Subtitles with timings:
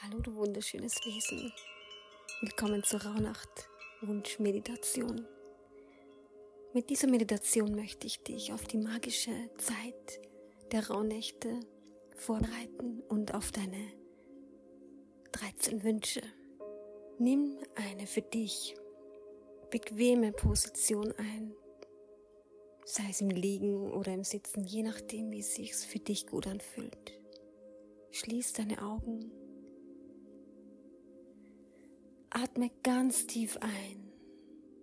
[0.00, 1.52] Hallo, du wunderschönes Wesen.
[2.40, 3.68] Willkommen zur Rauhnacht
[4.00, 5.26] Wunschmeditation.
[6.72, 10.20] Mit dieser Meditation möchte ich dich auf die magische Zeit
[10.70, 11.58] der Rauhnächte
[12.14, 13.92] vorbereiten und auf deine
[15.32, 16.22] 13 Wünsche.
[17.18, 18.76] Nimm eine für dich
[19.68, 21.52] bequeme Position ein,
[22.84, 26.46] sei es im Liegen oder im Sitzen, je nachdem, wie es sich für dich gut
[26.46, 27.18] anfühlt.
[28.12, 29.37] Schließ deine Augen
[32.42, 34.12] Atme ganz tief ein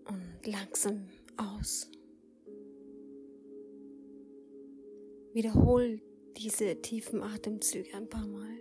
[0.09, 1.90] und langsam aus.
[5.34, 6.02] Wiederhol
[6.36, 8.58] diese tiefen Atemzüge ein paar Mal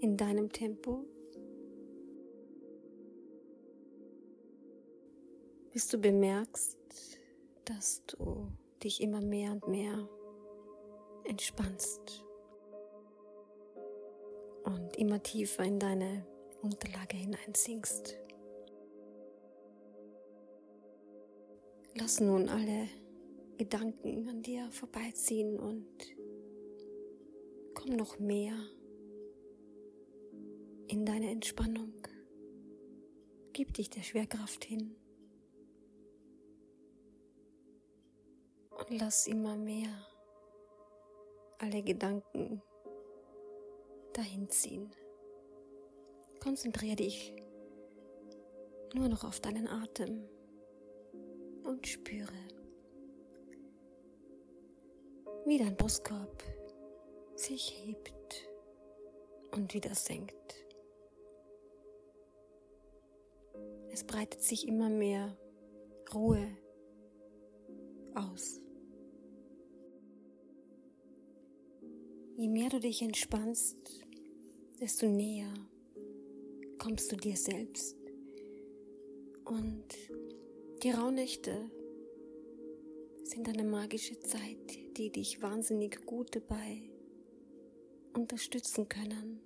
[0.00, 1.04] in deinem Tempo,
[5.72, 6.78] bis du bemerkst,
[7.66, 8.48] dass du
[8.82, 10.08] dich immer mehr und mehr
[11.24, 12.24] entspannst
[14.64, 16.26] und immer tiefer in deine
[16.62, 18.18] Unterlage hineinsinkst.
[21.94, 22.88] Lass nun alle
[23.56, 25.86] Gedanken an dir vorbeiziehen und
[27.74, 28.54] komm noch mehr
[30.88, 31.94] in deine Entspannung.
[33.52, 34.94] Gib dich der Schwerkraft hin
[38.70, 39.88] und lass immer mehr
[41.58, 42.60] alle Gedanken
[44.12, 44.90] dahin ziehen.
[46.46, 47.34] Konzentriere dich
[48.94, 50.28] nur noch auf deinen Atem
[51.64, 52.38] und spüre,
[55.44, 56.44] wie dein Brustkorb
[57.34, 58.48] sich hebt
[59.56, 60.54] und wieder senkt.
[63.90, 65.36] Es breitet sich immer mehr
[66.14, 66.46] Ruhe
[68.14, 68.60] aus.
[72.36, 74.06] Je mehr du dich entspannst,
[74.78, 75.52] desto näher
[76.86, 77.96] kommst du dir selbst.
[79.44, 79.88] Und
[80.84, 81.68] die Rauhnächte
[83.24, 86.88] sind eine magische Zeit, die dich wahnsinnig gut dabei
[88.14, 89.40] unterstützen können.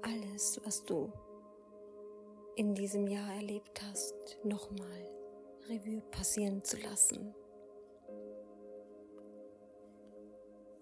[0.00, 1.12] Alles, was du
[2.56, 5.10] in diesem Jahr erlebt hast, nochmal
[5.68, 7.34] Revue passieren zu lassen.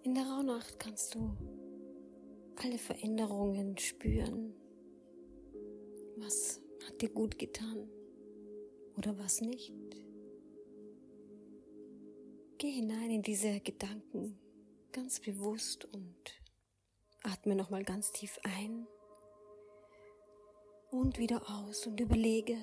[0.04, 1.36] In der Rauhnacht kannst du
[2.64, 4.54] alle Veränderungen spüren.
[6.16, 7.90] Was hat dir gut getan
[8.96, 9.74] oder was nicht?
[12.56, 14.38] Geh hinein in diese Gedanken
[14.92, 16.16] ganz bewusst und
[17.22, 18.86] atme nochmal ganz tief ein
[20.90, 22.56] und wieder aus und überlege,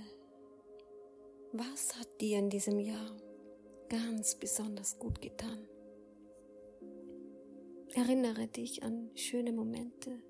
[1.52, 3.18] was hat dir in diesem Jahr
[3.90, 5.68] ganz besonders gut getan?
[7.94, 10.24] Erinnere dich an schöne Momente,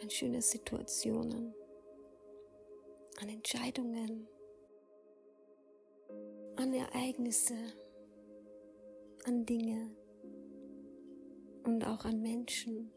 [0.00, 1.52] an schöne Situationen,
[3.20, 4.28] an Entscheidungen,
[6.54, 7.56] an Ereignisse,
[9.24, 9.90] an Dinge
[11.64, 12.92] und auch an Menschen.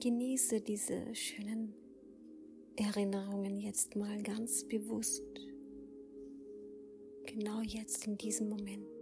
[0.00, 1.74] Genieße diese schönen
[2.76, 5.24] Erinnerungen jetzt mal ganz bewusst,
[7.24, 8.95] genau jetzt in diesem Moment.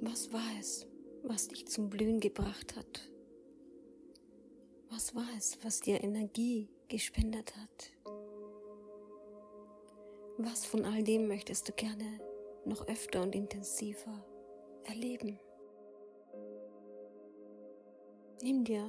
[0.00, 0.86] Was war es,
[1.24, 3.10] was dich zum Blühen gebracht hat?
[4.90, 7.92] Was war es, was dir Energie gespendet hat?
[10.36, 12.20] Was von all dem möchtest du gerne
[12.64, 14.24] noch öfter und intensiver
[14.84, 15.40] erleben?
[18.40, 18.88] Nimm dir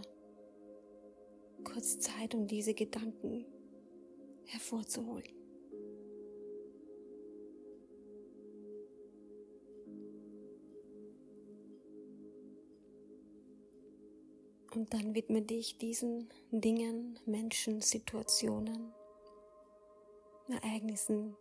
[1.64, 3.48] kurz Zeit, um diese Gedanken
[4.46, 5.39] hervorzuholen.
[14.80, 18.94] Und dann widme dich diesen Dingen, Menschen, Situationen,
[20.48, 21.36] Ereignissen,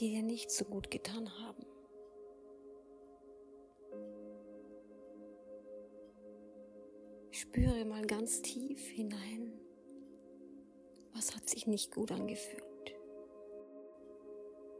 [0.00, 1.64] die dir nicht so gut getan haben.
[7.30, 9.52] Spüre mal ganz tief hinein,
[11.14, 12.96] was hat sich nicht gut angefühlt.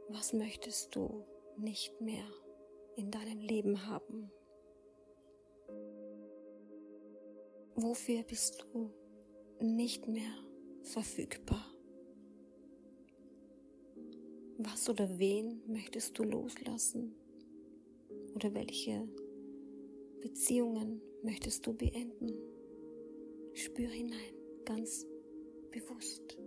[0.09, 1.23] Was möchtest du
[1.55, 2.27] nicht mehr
[2.97, 4.29] in deinem Leben haben?
[7.81, 8.91] Wofür bist du
[9.61, 10.33] nicht mehr
[10.83, 11.65] verfügbar?
[14.57, 17.15] Was oder wen möchtest du loslassen?
[18.35, 19.07] Oder welche
[20.19, 22.33] Beziehungen möchtest du beenden?
[23.53, 24.33] Spür hinein,
[24.65, 25.07] ganz
[25.71, 26.37] bewusst.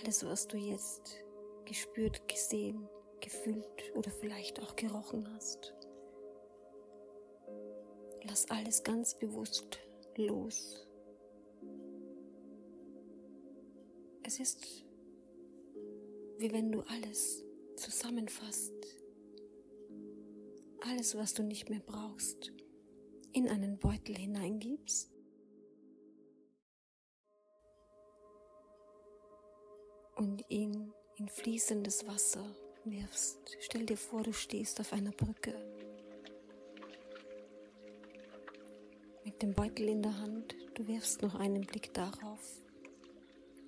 [0.00, 1.23] Alles, was du jetzt
[1.64, 2.88] gespürt, gesehen,
[3.20, 5.74] gefühlt oder vielleicht auch gerochen hast.
[8.24, 9.78] Lass alles ganz bewusst
[10.16, 10.86] los.
[14.22, 14.84] Es ist
[16.38, 17.44] wie wenn du alles
[17.76, 18.74] zusammenfasst,
[20.80, 22.52] alles, was du nicht mehr brauchst,
[23.32, 25.10] in einen Beutel hineingibst
[30.16, 32.44] und ihn in fließendes Wasser
[32.84, 33.56] wirfst.
[33.60, 35.54] Stell dir vor, du stehst auf einer Brücke
[39.24, 40.54] mit dem Beutel in der Hand.
[40.74, 42.40] Du wirfst noch einen Blick darauf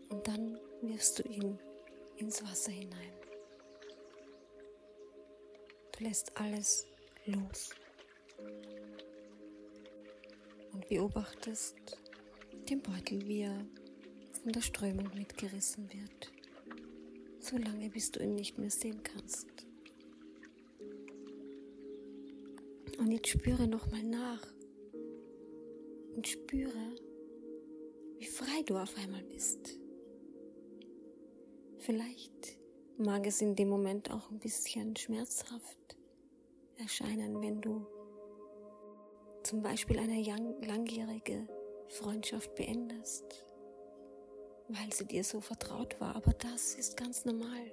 [0.09, 1.59] und dann wirfst du ihn
[2.17, 3.13] ins Wasser hinein.
[5.97, 6.87] Du lässt alles
[7.27, 7.71] los
[10.73, 11.77] und beobachtest
[12.69, 13.65] den Beutel, wie er
[14.43, 16.36] von der Strömung mitgerissen wird
[17.47, 19.47] so lange, bis du ihn nicht mehr sehen kannst.
[22.99, 24.43] Und jetzt spüre nochmal nach
[26.17, 26.97] und spüre,
[28.19, 29.79] wie frei du auf einmal bist.
[31.79, 32.59] Vielleicht
[32.97, 35.97] mag es in dem Moment auch ein bisschen schmerzhaft
[36.79, 37.87] erscheinen, wenn du
[39.45, 40.21] zum Beispiel eine
[40.67, 41.47] langjährige
[41.91, 43.46] Freundschaft beendest
[44.69, 47.71] weil sie dir so vertraut war, aber das ist ganz normal.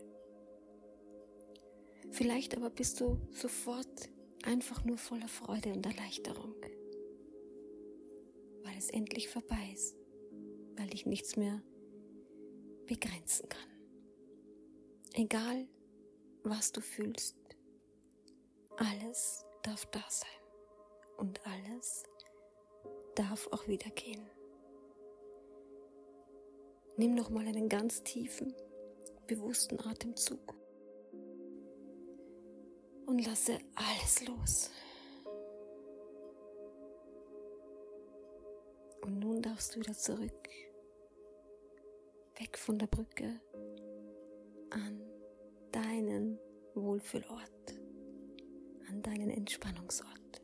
[2.12, 4.10] Vielleicht aber bist du sofort
[4.44, 6.56] einfach nur voller Freude und Erleichterung,
[8.64, 9.96] weil es endlich vorbei ist,
[10.76, 11.62] weil dich nichts mehr
[12.86, 13.70] begrenzen kann.
[15.14, 15.68] Egal,
[16.44, 17.38] was du fühlst,
[18.78, 20.30] alles darf da sein
[21.18, 22.04] und alles
[23.16, 24.28] darf auch wieder gehen.
[26.96, 28.54] Nimm noch mal einen ganz tiefen,
[29.26, 30.54] bewussten Atemzug
[33.08, 34.70] und lasse alles los.
[39.02, 40.50] Und nun darfst du wieder zurück,
[42.40, 43.42] weg von der Brücke,
[44.70, 45.02] an
[45.72, 46.40] deinen
[46.76, 47.76] Wohlfühlort,
[48.88, 50.43] an deinen Entspannungsort.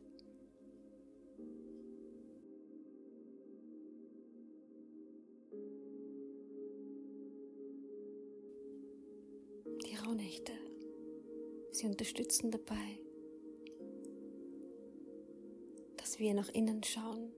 [11.80, 12.98] Sie unterstützen dabei,
[15.96, 17.32] dass wir nach innen schauen,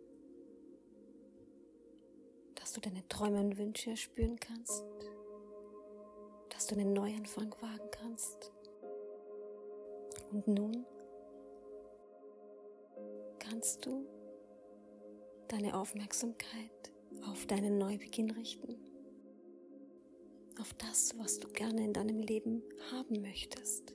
[2.57, 4.83] dass du deine Träume und Wünsche spüren kannst,
[6.49, 8.51] dass du einen Neuanfang wagen kannst.
[10.33, 10.85] Und nun
[13.39, 14.05] kannst du
[15.47, 16.93] deine Aufmerksamkeit
[17.31, 18.75] auf deinen Neubeginn richten
[20.61, 23.95] auf das, was du gerne in deinem Leben haben möchtest.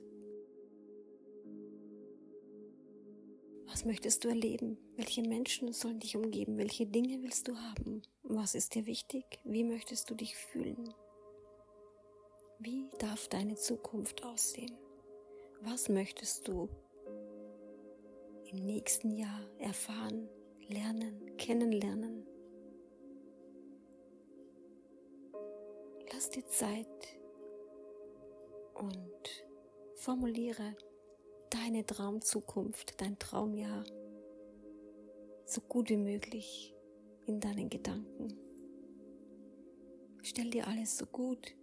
[3.78, 4.76] Was möchtest du erleben?
[4.96, 6.58] Welche Menschen sollen dich umgeben?
[6.58, 8.02] Welche Dinge willst du haben?
[8.24, 9.24] Was ist dir wichtig?
[9.44, 10.92] Wie möchtest du dich fühlen?
[12.58, 14.76] Wie darf deine Zukunft aussehen?
[15.60, 16.68] Was möchtest du
[18.50, 20.28] im nächsten Jahr erfahren,
[20.66, 22.26] lernen, kennenlernen?
[26.12, 27.20] Lass dir Zeit
[28.74, 29.46] und
[29.94, 30.74] formuliere
[31.50, 33.84] deine Traumzukunft, dein Traumjahr
[35.46, 36.74] so gut wie möglich
[37.26, 38.36] in deinen Gedanken.
[40.22, 41.54] Stell dir alles so gut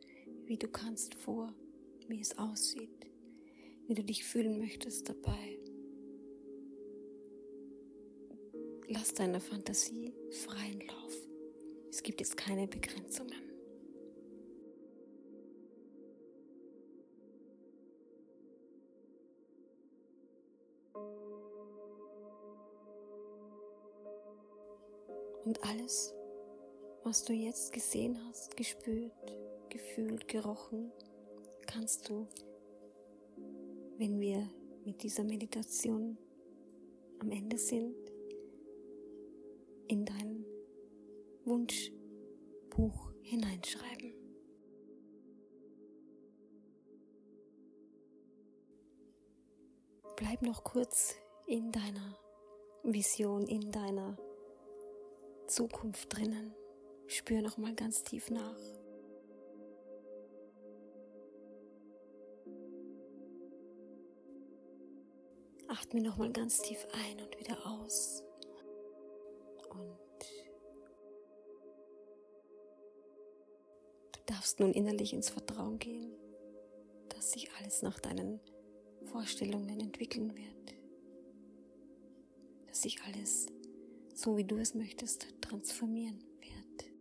[0.46, 1.54] wie du kannst vor,
[2.08, 3.08] wie es aussieht,
[3.88, 5.60] wie du dich fühlen möchtest dabei.
[8.88, 11.14] Lass deiner Fantasie freien Lauf.
[11.90, 13.45] Es gibt jetzt keine Begrenzungen.
[25.46, 26.14] Und alles,
[27.04, 29.14] was du jetzt gesehen hast, gespürt,
[29.70, 30.92] gefühlt, gerochen,
[31.68, 32.28] kannst du,
[33.98, 34.50] wenn wir
[34.86, 36.18] mit dieser Meditation
[37.20, 37.96] am Ende sind,
[39.88, 40.44] in dein
[41.44, 44.14] Wunschbuch hineinschreiben.
[50.16, 52.18] Bleib noch kurz in deiner
[52.84, 54.18] Vision, in deiner
[55.48, 56.54] Zukunft drinnen.
[57.08, 58.60] Spür noch mal ganz tief nach.
[65.68, 68.24] Atme noch mal ganz tief ein und wieder aus.
[69.70, 70.00] Und
[74.12, 76.12] Du darfst nun innerlich ins Vertrauen gehen,
[77.10, 78.40] dass sich alles nach deinen
[79.04, 80.76] Vorstellungen entwickeln wird.
[82.68, 83.48] Dass sich alles,
[84.16, 86.92] so wie du es möchtest, transformieren wird.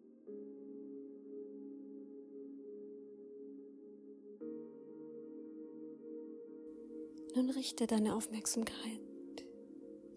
[7.37, 9.00] Nun richte deine Aufmerksamkeit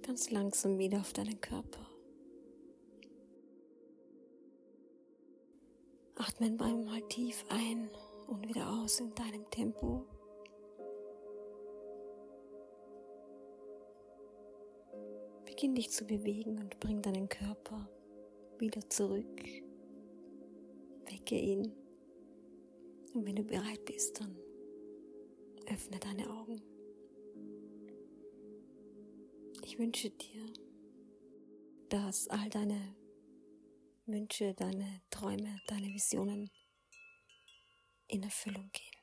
[0.01, 1.85] ganz langsam wieder auf deinen Körper.
[6.15, 7.89] Atme einmal tief ein
[8.27, 10.05] und wieder aus in deinem Tempo.
[15.57, 17.89] Beginn dich zu bewegen und bring deinen Körper
[18.59, 19.43] wieder zurück.
[21.09, 21.73] Wecke ihn.
[23.15, 24.37] Und wenn du bereit bist, dann
[25.65, 26.61] öffne deine Augen.
[29.63, 30.45] Ich wünsche dir,
[31.89, 32.95] dass all deine
[34.05, 36.51] Wünsche, deine Träume, deine Visionen
[38.09, 38.96] in Erfüllung gehen.